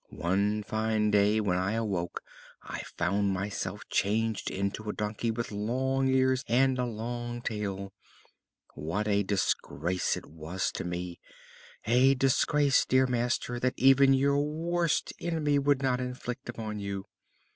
[0.09, 2.21] One fine day when I awoke
[2.63, 7.93] I found myself changed into a donkey with long ears, and a long tail.
[8.73, 11.19] What a disgrace it was to me!
[11.85, 17.05] a disgrace, dear master, that even your worst enemy would not inflict upon you!